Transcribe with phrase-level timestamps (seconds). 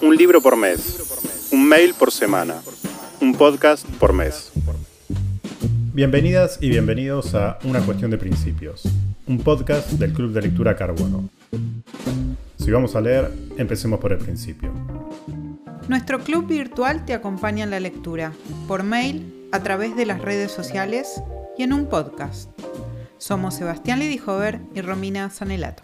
[0.00, 2.62] Un libro por mes, un mail por semana,
[3.20, 4.52] un podcast por mes.
[5.92, 8.84] Bienvenidas y bienvenidos a Una cuestión de principios,
[9.26, 11.28] un podcast del Club de Lectura Carbono.
[12.58, 14.72] Si vamos a leer, empecemos por el principio.
[15.88, 18.32] Nuestro club virtual te acompaña en la lectura,
[18.68, 21.20] por mail, a través de las redes sociales
[21.56, 22.50] y en un podcast.
[23.16, 25.82] Somos Sebastián Lidijover y Romina Sanelato.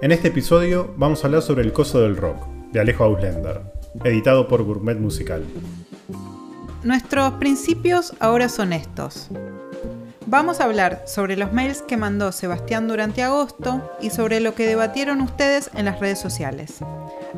[0.00, 3.62] En este episodio vamos a hablar sobre El Coso del Rock, de Alejo Auslender,
[4.04, 5.44] editado por Gourmet Musical.
[6.84, 9.26] Nuestros principios ahora son estos.
[10.26, 14.68] Vamos a hablar sobre los mails que mandó Sebastián durante agosto y sobre lo que
[14.68, 16.78] debatieron ustedes en las redes sociales.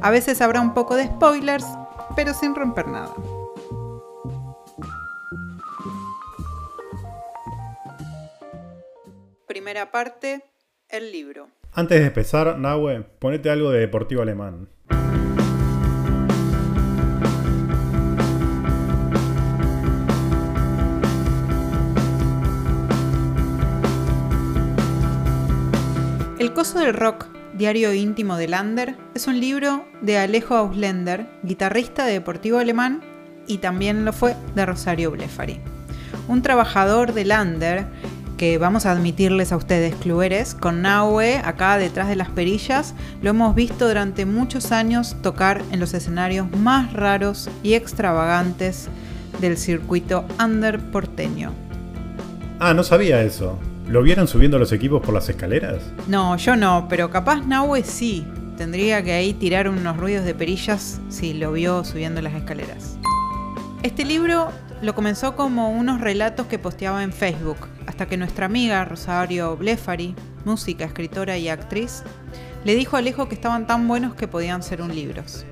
[0.02, 1.66] A veces habrá un poco de spoilers,
[2.14, 3.14] pero sin romper nada.
[9.46, 10.44] Primera parte,
[10.90, 11.48] el libro.
[11.72, 14.68] Antes de empezar, Nahue, ponete algo de deportivo alemán.
[26.40, 32.04] El coso del rock, diario íntimo de Lander, es un libro de Alejo Ausländer, guitarrista
[32.04, 33.00] de deportivo alemán
[33.46, 35.60] y también lo fue de Rosario Blefari.
[36.26, 37.86] Un trabajador de Lander
[38.40, 43.28] que vamos a admitirles a ustedes, cluberes, con Nahue acá detrás de las perillas, lo
[43.28, 48.88] hemos visto durante muchos años tocar en los escenarios más raros y extravagantes
[49.42, 51.52] del circuito under porteño.
[52.60, 53.58] Ah, no sabía eso.
[53.86, 55.82] ¿Lo vieron subiendo los equipos por las escaleras?
[56.08, 58.26] No, yo no, pero capaz Nahue sí.
[58.56, 62.96] Tendría que ahí tirar unos ruidos de perillas si lo vio subiendo las escaleras.
[63.82, 68.84] Este libro lo comenzó como unos relatos que posteaba en Facebook, hasta que nuestra amiga
[68.84, 72.04] Rosario Blefari, música, escritora y actriz,
[72.62, 75.44] le dijo a Alejo que estaban tan buenos que podían ser un libros.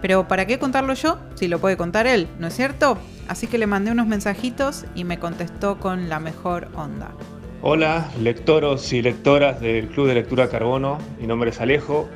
[0.00, 2.96] Pero ¿para qué contarlo yo si lo puede contar él, no es cierto?
[3.26, 7.10] Así que le mandé unos mensajitos y me contestó con la mejor onda.
[7.60, 10.98] Hola, lectoros y lectoras del Club de Lectura Carbono.
[11.18, 12.08] Mi nombre es Alejo,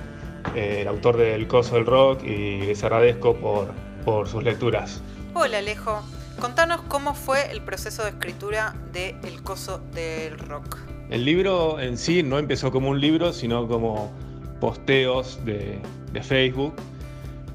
[0.54, 3.72] eh, el autor del Coso del Rock, y les agradezco por,
[4.04, 5.02] por sus lecturas.
[5.34, 6.00] Hola Alejo,
[6.40, 10.76] Contanos cómo fue el proceso de escritura de El Coso del Rock.
[11.10, 14.12] El libro en sí no empezó como un libro, sino como
[14.60, 15.80] posteos de,
[16.22, 16.74] Facebook.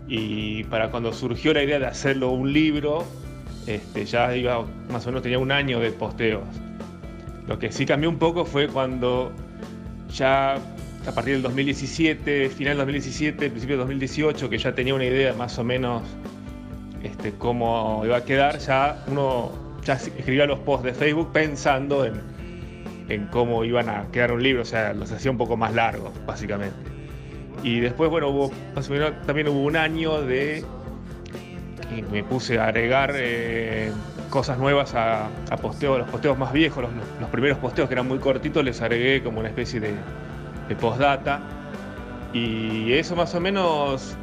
[0.08, 3.06] Y para cuando surgió la idea de hacerlo un libro,
[3.68, 6.44] este, ya iba, más o menos tenía un año de posteos.
[7.48, 9.32] Lo que sí cambió un poco fue cuando
[10.10, 15.06] ya a partir del 2017, final del 2017, principio del 2018, que ya tenía una
[15.06, 16.04] idea más o menos
[17.03, 19.52] este, cómo iba a quedar, ya uno
[19.84, 22.22] ya escribía los posts de Facebook pensando en,
[23.31, 26.75] cómo iban a quedar un libro, o sea, los hacía un poco más largos, básicamente.
[27.62, 28.50] Y después, bueno,
[29.28, 30.66] también hubo un año de
[31.90, 33.92] que me puse a agregar eh,
[34.30, 35.30] cosas nuevas a,
[35.62, 36.86] posteos, los posteos más viejos,
[37.19, 39.94] los, primeros posteos que eran muy cortitos, les agregué como una especie de,
[40.69, 41.42] de postdata.
[42.34, 44.18] Y eso más o menos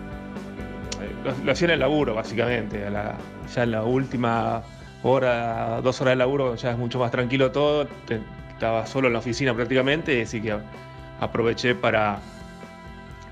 [1.25, 2.81] lo, hacía en el laburo, básicamente.
[3.55, 4.63] ya en la última
[5.03, 7.87] hora, dos horas de laburo, ya es mucho más tranquilo todo.
[8.51, 10.57] estaba solo en la oficina prácticamente, así que
[11.21, 12.19] aproveché para,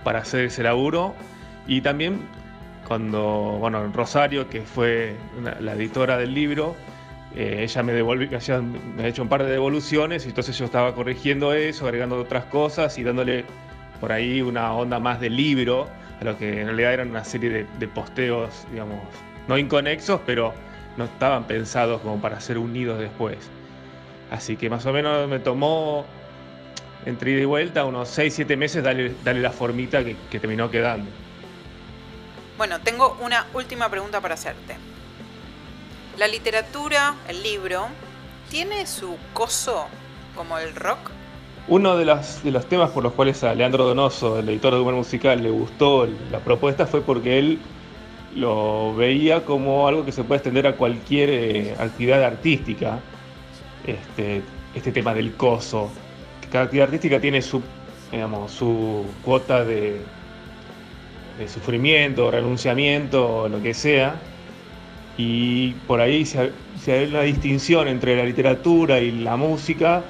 [0.05, 1.15] para hacer ese laburo.
[1.67, 2.21] Y también
[2.87, 5.15] cuando, bueno, Rosario, que fue
[5.61, 6.75] la editora del libro,
[7.37, 8.29] eh, ella me devolvió,
[8.97, 12.47] me ha hecho un par de devoluciones y entonces yo estaba corrigiendo eso, agregando otras
[12.47, 13.45] cosas y dándole
[14.01, 15.89] por ahí una onda más de libro
[16.21, 18.99] a lo que en realidad eran una serie de, posteos, digamos,
[19.47, 20.53] no inconexos, pero
[20.97, 23.39] no estaban pensados como para ser unidos después.
[24.31, 26.05] Así que más o menos me tomó
[27.07, 31.11] entre ida y vuelta unos 6-7 meses darle, darle, la formita que, que terminó quedando.
[32.57, 34.77] Bueno, tengo una última pregunta para hacerte.
[36.19, 37.87] La literatura, el libro,
[38.51, 39.87] ¿tiene su coso
[40.35, 41.13] como el rock?
[41.71, 45.43] Uno de los, temas por los cuales a Leandro Donoso, el editor de Humor Musical,
[45.43, 47.59] le gustó la propuesta fue porque él
[48.35, 53.01] lo veía como algo que se puede extender a cualquier eh, actividad artística,
[53.87, 54.41] este,
[54.75, 55.91] este tema del coso.
[56.51, 57.61] Cada actividad artística tiene su,
[58.11, 60.01] digamos, su cuota de,
[61.49, 64.17] sufrimiento, renunciamiento, lo que sea,
[65.19, 66.51] y por ahí se
[66.87, 70.03] hay una distinción entre la literatura y la música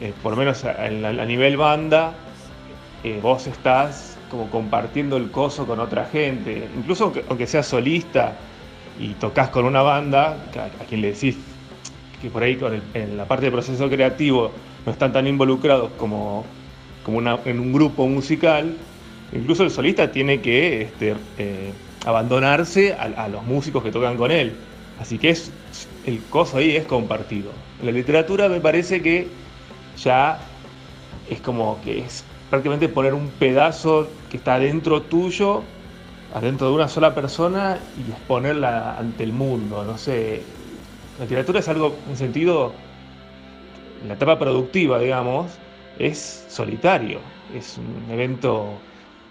[0.00, 2.14] eh, por lo menos a, nivel banda,
[3.04, 8.32] eh, vos estás como compartiendo el coso con otra gente, incluso aunque, seas solista
[8.98, 10.36] y tocas con una banda,
[10.80, 11.36] a, quien le decís
[12.20, 12.58] que por ahí
[12.94, 14.50] en la parte del proceso creativo
[14.84, 16.44] no están tan involucrados como,
[17.04, 18.74] como en un grupo musical,
[19.32, 21.72] Incluso el solista tiene que este, eh,
[22.04, 24.52] abandonarse a, los músicos que tocan con él.
[25.00, 25.50] Así que es,
[26.06, 27.50] el coso ahí es compartido.
[27.82, 29.28] La literatura me parece que
[30.02, 30.38] ya
[31.28, 35.62] es como que es prácticamente poner un pedazo que está dentro tuyo,
[36.34, 39.84] adentro de una sola persona y exponerla ante el mundo.
[39.84, 40.42] No sé,
[41.18, 42.72] la literatura es algo, en sentido,
[44.06, 45.58] la etapa productiva, digamos,
[45.98, 47.20] es solitario,
[47.54, 48.78] es un evento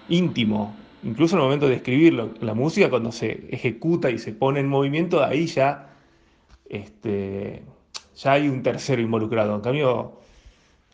[0.10, 2.32] íntimo, incluso en el momento de escribirlo.
[2.42, 5.90] La música cuando se ejecuta y se pone en movimiento, ahí ya,
[6.70, 7.64] este,
[8.16, 9.56] ya hay un tercero involucrado.
[9.56, 10.25] En cambio,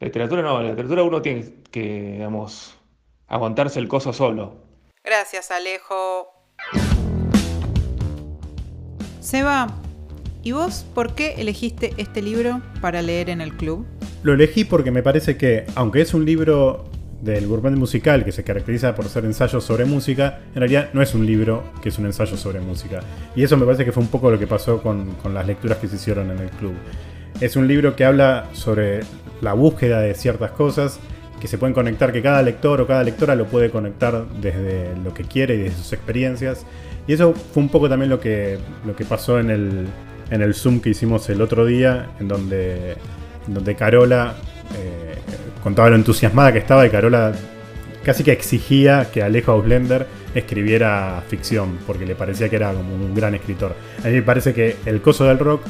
[0.02, 2.76] la literatura no, la literatura uno tiene que, digamos,
[3.28, 4.56] aguantarse el coso solo.
[5.04, 6.28] Gracias, Alejo.
[9.20, 9.68] Seba,
[10.42, 13.86] ¿y vos por qué elegiste este libro para leer en el club?
[14.24, 16.86] Lo elegí porque me parece que, aunque es un libro
[17.22, 21.14] del gourmet musical que se caracteriza por ser ensayos sobre música, en realidad no es
[21.14, 23.02] un libro que es un ensayo sobre música.
[23.36, 25.78] Y eso me parece que fue un poco lo que pasó con, con las lecturas
[25.78, 26.74] que se hicieron en el club.
[27.40, 29.02] Es un libro que habla sobre
[29.42, 31.00] la búsqueda de ciertas cosas
[31.40, 35.14] que se pueden conectar, que cada lector o cada lectora lo puede conectar desde lo
[35.14, 36.66] que quiere y desde sus experiencias.
[37.08, 39.88] Y eso fue un poco también lo que, lo que pasó en el,
[40.30, 42.96] en el Zoom que hicimos el otro día, en donde,
[43.48, 44.36] donde Carola
[44.78, 45.16] eh,
[45.64, 47.34] contaba lo entusiasmada que estaba y Carola
[48.04, 53.14] casi que exigía que Alejo Ausländer escribiera ficción, porque le parecía que era como un
[53.14, 53.76] gran escritor.
[54.04, 55.64] A mí me parece que El Coso del Rock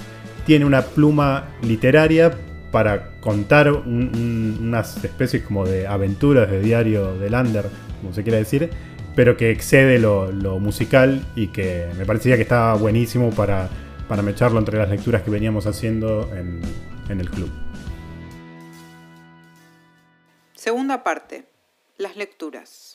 [0.45, 2.31] tiene una pluma literaria,
[2.71, 7.65] para contar unas especies como de aventuras de diario de Lander,
[8.01, 8.69] como se quiera decir,
[9.15, 13.69] pero que excede lo, musical y que me parecía que estaba buenísimo para,
[14.07, 16.62] para mecharlo entre las lecturas que veníamos haciendo en,
[17.09, 17.50] en el club.
[20.53, 21.45] Segunda parte,
[21.97, 22.94] las lecturas.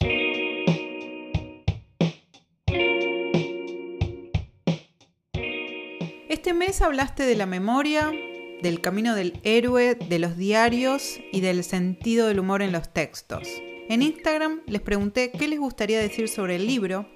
[6.29, 8.13] Este mes hablaste de la memoria,
[8.67, 13.47] del camino del héroe, de los diarios y del sentido del humor en los textos.
[13.89, 17.09] En Instagram les pregunté qué les gustaría decir sobre el libro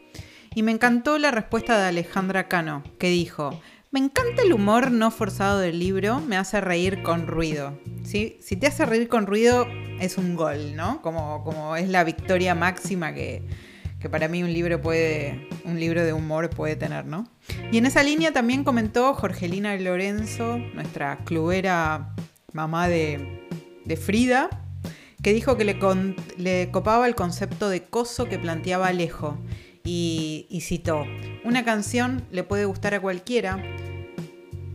[0.55, 3.61] y me encantó la respuesta de Alejandra Cano, que dijo,
[3.91, 7.76] me encanta el humor no forzado del libro, me hace reír con ruido.
[8.05, 8.38] ¿Sí?
[8.41, 9.67] Si te hace reír con ruido
[9.99, 11.02] es un gol, ¿no?
[11.02, 13.43] Como, como es la victoria máxima que,
[13.99, 17.29] que para mí un libro puede, un libro de humor puede tener, ¿no?
[17.73, 22.14] Y en esa línea también comentó Jorgelina Lorenzo, nuestra clubera
[22.52, 23.38] mamá de,
[23.97, 24.49] Frida,
[25.23, 29.38] que dijo que le, copaba el concepto de coso que planteaba Alejo.
[29.82, 31.06] Y, y citó,
[31.43, 33.62] una canción le puede gustar a cualquiera,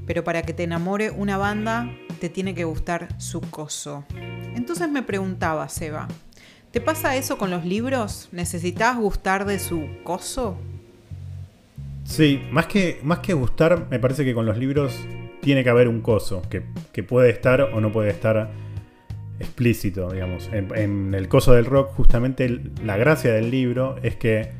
[0.08, 4.04] pero para que te enamore una banda te tiene que gustar su coso.
[4.56, 6.08] Entonces me preguntaba, Seba,
[6.76, 8.28] ¿Te pasa eso con los libros?
[8.34, 10.58] ¿Necesitas gustar de su coso?
[12.06, 15.06] Sí, más que, más que gustar, me parece que con los libros
[15.42, 16.62] tiene que haber un coso, que,
[17.04, 18.52] puede estar o no puede estar
[19.40, 20.50] explícito, digamos.
[20.54, 24.52] En, el coso del rock, justamente la gracia del libro es que,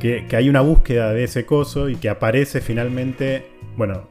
[0.00, 4.08] que, que hay una búsqueda de ese coso y que aparece finalmente, bueno,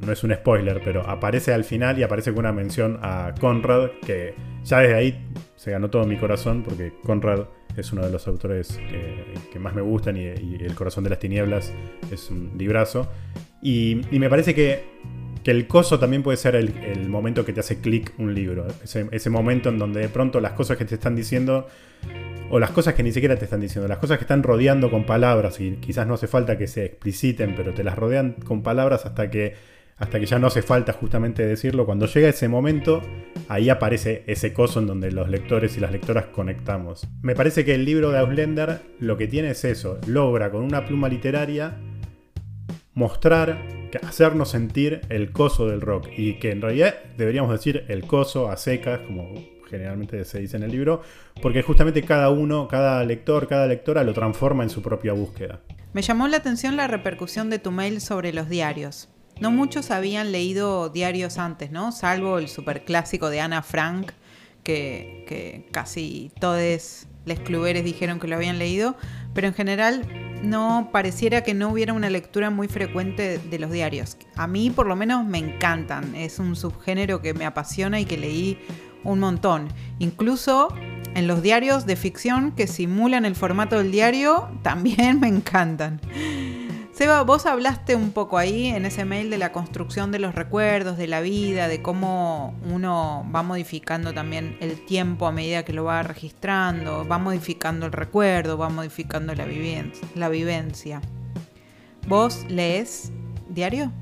[0.00, 3.90] no es un spoiler, pero aparece al final y aparece con una mención a Conrad,
[4.06, 4.34] que
[4.64, 7.46] ya desde ahí se ganó todo mi corazón, porque Conrad
[7.78, 8.78] es uno de los autores
[9.52, 11.72] que, más me gustan y, El corazón de las tinieblas
[12.12, 13.08] es un librazo.
[13.62, 14.84] Y, me parece que,
[15.42, 18.66] que, el coso también puede ser el, momento que te hace clic un libro.
[18.82, 21.66] Ese, ese momento en donde de pronto las cosas que te están diciendo
[22.50, 25.04] o las cosas que ni siquiera te están diciendo, las cosas que están rodeando con
[25.04, 29.04] palabras y quizás no hace falta que se expliciten, pero te las rodean con palabras
[29.04, 29.54] hasta que
[29.98, 31.86] hasta que ya no hace falta justamente decirlo.
[31.86, 33.02] Cuando llega ese momento,
[33.48, 37.06] ahí aparece ese coso en donde los lectores y las lectoras conectamos.
[37.22, 40.86] Me parece que el libro de Auslender lo que tiene es eso, logra con una
[40.86, 41.76] pluma literaria
[42.98, 43.62] mostrar,
[44.02, 48.56] hacernos sentir el coso del rock y que en realidad deberíamos decir el coso a
[48.56, 49.34] secas, como
[49.70, 51.02] generalmente se dice en el libro,
[51.40, 55.60] porque justamente cada uno, cada lector, cada lectora lo transforma en su propia búsqueda.
[55.92, 59.08] Me llamó la atención la repercusión de tu mail sobre los diarios.
[59.40, 61.92] No muchos habían leído diarios antes, ¿no?
[61.92, 64.12] Salvo el superclásico de Ana Frank,
[64.62, 68.96] que, casi todos los cluberes dijeron que lo habían leído,
[69.34, 70.06] pero en general
[70.42, 74.16] no pareciera que no hubiera una lectura muy frecuente de los diarios.
[74.36, 78.18] A mí por lo menos me encantan, es un subgénero que me apasiona y que
[78.18, 78.58] leí
[79.04, 79.68] un montón.
[79.98, 80.68] Incluso
[81.14, 86.00] en los diarios de ficción que simulan el formato del diario, también me encantan.
[86.98, 90.98] Seba, vos hablaste un poco ahí en ese mail de la construcción de los recuerdos,
[90.98, 95.84] de la vida, de cómo uno va modificando también el tiempo a medida que lo
[95.84, 101.00] va registrando, va modificando el recuerdo, va modificando la vivencia.
[102.08, 103.12] ¿Vos lees
[103.48, 103.92] diario?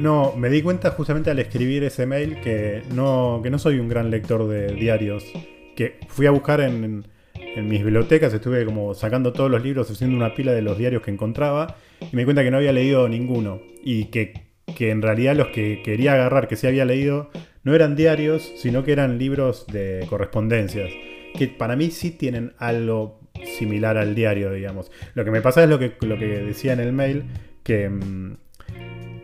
[0.00, 3.88] No, me di cuenta justamente al escribir ese mail que no, que no soy un
[3.88, 5.22] gran lector de diarios.
[5.76, 7.06] Que fui a buscar en,
[7.56, 11.02] en mis bibliotecas, estuve como sacando todos los libros, haciendo una pila de los diarios
[11.02, 13.62] que encontraba, y me di cuenta que no había leído ninguno.
[13.82, 17.30] Y que, que en realidad los que quería agarrar, que sí había leído,
[17.64, 20.90] no eran diarios, sino que eran libros de correspondencias.
[21.34, 23.20] Que para mí sí tienen algo
[23.58, 24.90] similar al diario, digamos.
[25.14, 27.24] Lo que me pasa es lo que, lo que decía en el mail,
[27.62, 28.36] que, mm,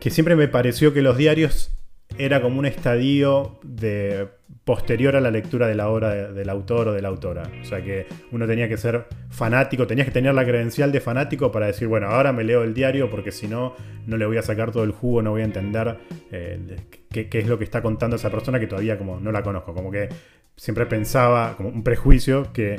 [0.00, 1.72] que siempre me pareció que los diarios
[2.18, 4.28] era como un estadio de
[4.64, 7.42] posterior a la lectura de la obra del autor o de la autora.
[7.60, 11.50] O sea que uno tenía que ser fanático, tenías que tener la credencial de fanático
[11.50, 13.74] para decir, bueno, ahora me leo el diario porque si no,
[14.06, 15.98] no le voy a sacar todo el jugo, no voy a entender
[16.30, 16.76] eh,
[17.10, 19.74] qué, qué, es lo que está contando esa persona que todavía como no la conozco.
[19.74, 20.08] Como que
[20.56, 22.78] siempre pensaba, como un prejuicio, que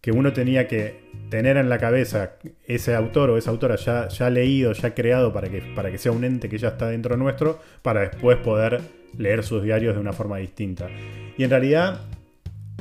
[0.00, 4.30] que uno tenía que tener en la cabeza ese autor o esa autora ya, ya
[4.30, 7.60] leído, ya creado para que, para que sea un ente que ya está dentro nuestro,
[7.82, 8.80] para después poder
[9.16, 10.88] leer sus diarios de una forma distinta.
[11.36, 12.00] Y en realidad,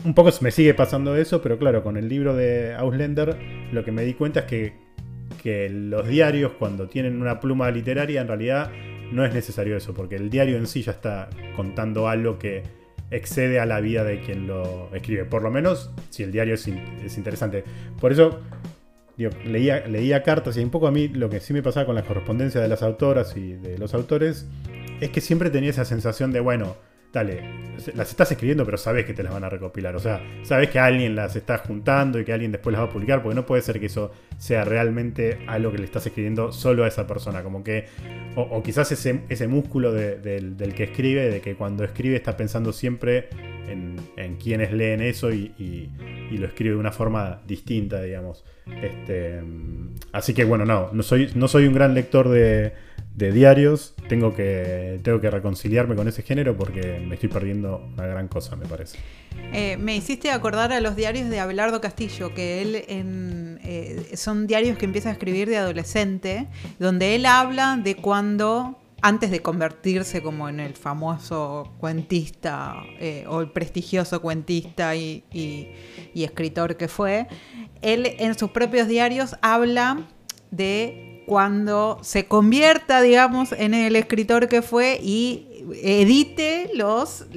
[0.06, 3.36] un poco me sigue pasando eso, pero claro, con el libro de Auslender,
[3.72, 4.74] lo que me di cuenta es que,
[5.44, 8.72] que los diarios, cuando tienen una pluma literaria, en realidad
[9.12, 12.64] no es necesario eso, porque el diario en sí ya está contando algo que
[13.12, 15.26] excede a la vida de quien lo escribe.
[15.26, 17.64] Por lo menos si el diario es, es interesante.
[18.00, 18.40] Por eso
[19.46, 22.04] leía, leía cartas y un poco a mí lo que sí me pasaba con la
[22.04, 24.48] correspondencia de las autoras y de los autores
[25.02, 26.76] es que siempre tenía esa sensación de, bueno,
[27.12, 27.42] dale,
[27.96, 29.96] las estás escribiendo, pero sabes que te las van a recopilar.
[29.96, 32.90] O sea, sabes que alguien las está juntando y que alguien después las va a
[32.90, 36.84] publicar, porque no puede ser que eso sea realmente algo que le estás escribiendo solo
[36.84, 37.44] a esa persona.
[37.44, 37.86] Como que,
[38.36, 43.30] o, quizás ese, ese músculo del, que escribe, de que cuando escribe está pensando siempre
[43.68, 45.90] en, en quienes leen eso y,
[46.32, 48.46] lo escribe de una forma distinta, digamos.
[48.82, 49.42] Este,
[50.12, 52.72] así que bueno, no, no soy, no soy un gran lector de
[53.16, 58.08] de diarios, tengo que, tengo que reconciliarme con ese género porque me estoy perdiendo una
[58.08, 58.98] gran cosa, me parece.
[59.52, 64.78] Eh, me hiciste acordar a los diarios de Abelardo Castillo, que él eh, son diarios
[64.78, 66.48] que empieza a escribir de adolescente,
[66.80, 73.42] donde él habla de cuando antes de convertirse como en el famoso cuentista eh, o
[73.42, 75.24] el prestigioso cuentista y,
[76.14, 77.28] escritor que fue,
[77.82, 80.08] él en sus propios diarios habla
[80.52, 85.46] de cuando se convierta, digamos, en el escritor que fue y
[85.84, 87.28] edite los,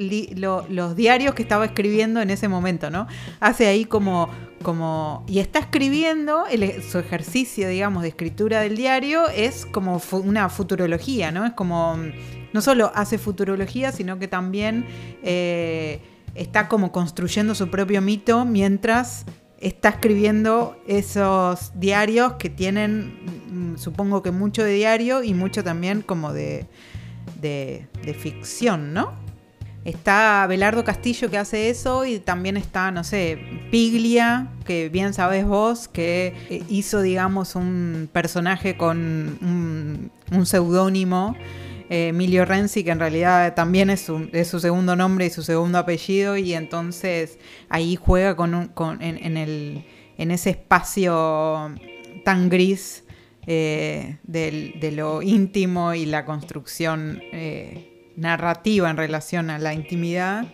[0.97, 3.07] diarios que estaba escribiendo en ese momento, ¿no?
[3.39, 4.31] Hace ahí como,
[4.63, 6.45] como y está escribiendo,
[6.91, 11.45] su ejercicio, digamos, de escritura del diario es como una futurología, ¿no?
[11.45, 11.99] Es como,
[12.55, 14.87] no solo hace futurología, sino que también
[15.23, 16.01] eh,
[16.35, 19.27] está como construyendo su propio mito mientras
[19.63, 26.03] está escribiendo esos diarios que tienen, mm, supongo que mucho de diario y mucho también
[26.03, 26.67] como de,
[27.41, 27.87] de,
[28.19, 29.13] ficción, ¿no?
[29.85, 33.39] Está Belardo Castillo que hace eso y también está, no sé,
[33.71, 38.99] Piglia, que bien sabes vos, que eh, hizo, digamos, un personaje con
[39.41, 41.37] un, un seudónimo
[41.95, 46.55] Emilio Renzi, que en realidad también es su, segundo nombre y su segundo apellido, y
[46.55, 48.73] entonces ahí juega con,
[49.03, 49.85] en, el,
[50.17, 51.75] en ese espacio
[52.25, 53.05] tan gris
[53.47, 60.47] eh, de lo íntimo y la construcción eh, narrativa en relación a la intimidad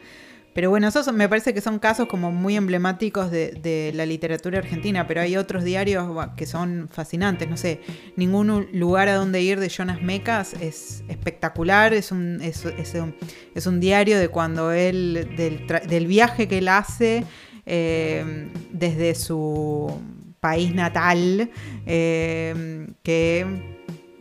[0.58, 5.06] pero bueno, esos me parece que son casos como muy emblemáticos de, la literatura argentina,
[5.06, 7.48] pero hay otros diarios que son fascinantes.
[7.48, 7.80] No sé,
[8.16, 14.18] ningún lugar a donde ir de Jonas Mecas es espectacular, es un, es, un, diario
[14.18, 17.24] de cuando él, del, viaje que él hace
[17.64, 19.96] eh, desde su
[20.40, 21.52] país natal,
[21.86, 23.77] eh, que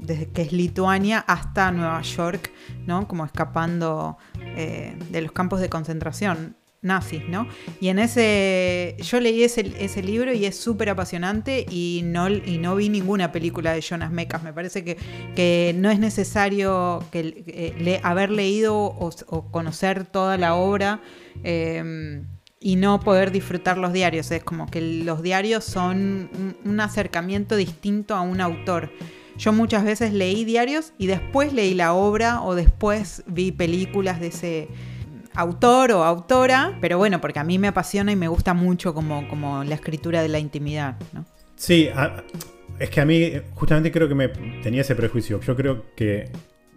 [0.08, 2.52] desde que es Lituania hasta Nueva York,
[2.86, 3.08] ¿no?
[3.08, 7.48] Como escapando eh, de los campos de concentración nazis, ¿no?
[7.80, 12.76] Y en ese, yo leí ese, libro y es súper apasionante y no, y no
[12.76, 14.44] vi ninguna película de Jonas Mekas.
[14.44, 14.98] Me parece que,
[15.36, 21.02] que no es necesario que, eh, haber leído o, conocer toda la obra
[21.44, 22.24] eh,
[22.60, 24.32] y no poder disfrutar los diarios.
[24.32, 26.30] Es como que los diarios son
[26.64, 28.92] un acercamiento distinto a un autor.
[29.38, 34.28] Yo muchas veces leí diarios y después leí la obra o después vi películas de
[34.28, 34.68] ese
[35.36, 39.28] autor o autora, pero bueno, porque a mí me apasiona y me gusta mucho como,
[39.28, 40.98] como la escritura de la intimidad.
[41.14, 41.26] ¿no?
[41.56, 41.88] Sí,
[42.80, 44.30] es que a mí, justamente creo que me
[44.64, 45.40] tenía ese prejuicio.
[45.42, 46.32] Yo creo que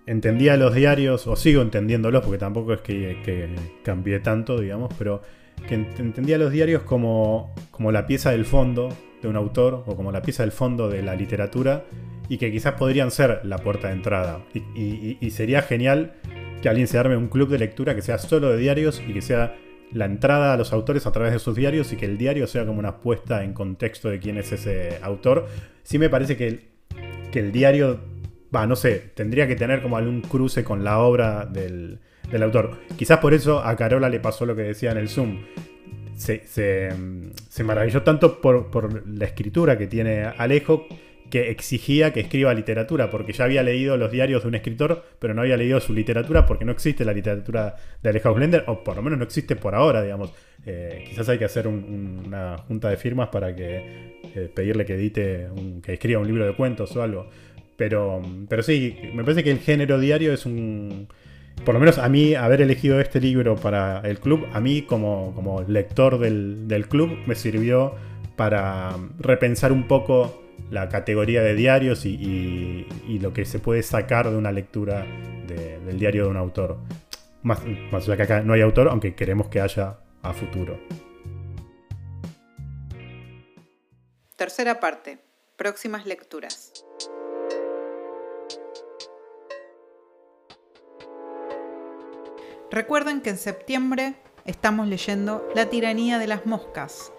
[0.06, 5.22] entendía los diarios, o sigo entendiéndolos, porque tampoco es que, que cambié tanto, digamos, pero
[5.66, 8.88] que entendía los diarios como, como la pieza del fondo
[9.22, 11.84] de un autor, o como la pieza del fondo de la literatura,
[12.30, 14.40] y que quizás podrían ser la puerta de entrada.
[14.54, 16.12] Y, sería genial
[16.62, 19.20] que alguien se arme un club de lectura que sea solo de diarios y que
[19.20, 19.56] sea
[19.92, 22.64] la entrada a los autores a través de sus diarios y que el diario sea
[22.64, 25.48] como una puesta en contexto de quién es ese autor.
[25.82, 26.60] Sí me parece que el,
[27.32, 27.98] que el diario,
[28.54, 31.98] va, no sé, tendría que tener como algún cruce con la obra del,
[32.40, 32.78] autor.
[32.96, 35.40] Quizás por eso a Carola le pasó lo que decía en el Zoom.
[36.16, 40.86] Se, se, maravilló tanto por, por la escritura que tiene Alejo
[41.30, 45.32] que exigía que escriba literatura, porque ya había leído los diarios de un escritor, pero
[45.32, 48.96] no había leído su literatura porque no existe la literatura de Alejo Blender, o por
[48.96, 50.32] lo menos no existe por ahora, digamos.
[50.66, 55.48] Eh, quizás hay que hacer una junta de firmas para que eh, pedirle que edite,
[55.82, 57.30] que escriba un libro de cuentos o algo.
[57.76, 61.08] Pero, pero sí, me parece que el género diario es un...
[61.64, 65.32] Por lo menos a mí, haber elegido este libro para el club, a mí como,
[65.34, 67.94] como lector del, del club, me sirvió
[68.36, 72.86] para repensar un poco la categoría de diarios y,
[73.20, 75.04] lo que se puede sacar de una lectura
[75.46, 76.78] del diario de un autor.
[77.42, 80.78] Más, más allá que acá no hay autor, aunque queremos que haya a futuro.
[84.36, 85.18] Tercera parte.
[85.56, 86.72] Próximas lecturas.
[92.70, 94.14] Recuerden que en septiembre
[94.44, 97.12] estamos leyendo La tiranía de las moscas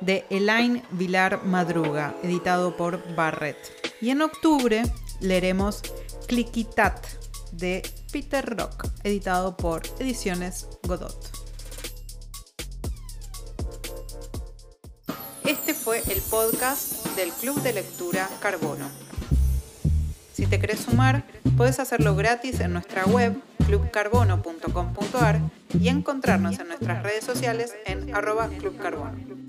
[0.00, 3.56] de Elaine Vilar Madruga, editado por Barrett.
[4.00, 4.82] Y en octubre
[5.20, 5.82] leeremos
[6.26, 7.06] Cliquitat
[7.52, 11.44] de Peter Rock, editado por Ediciones Godot.
[15.44, 18.88] Este fue el podcast del Club de Lectura Carbono.
[20.32, 21.24] Si te querés sumar,
[21.56, 23.36] puedes hacerlo gratis en nuestra web
[23.66, 25.40] clubcarbono.com.ar
[25.78, 29.43] y encontrarnos en nuestras redes sociales en arroba clubcarbono.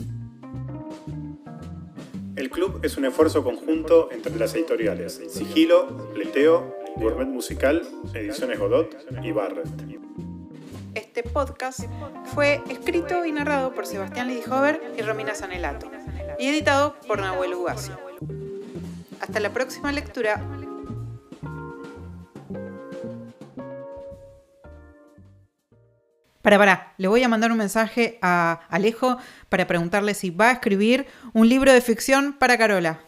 [2.36, 8.94] El club es un esfuerzo conjunto entre las editoriales Sigilo, Leteo, Gourmet Musical, Ediciones Godot
[9.24, 9.70] y Barrett.
[10.96, 11.86] Este podcast
[12.33, 15.90] fue escrito y narrado por Sebastián Lidihover y Romina Sanelato
[16.38, 17.98] y editado por Nahuel Ugacio.
[19.22, 20.42] Hasta la próxima lectura.
[26.46, 29.18] Para, para, le voy a mandar un mensaje a Alejo
[29.50, 33.00] para preguntarle si va a escribir un libro de ficción para Carola.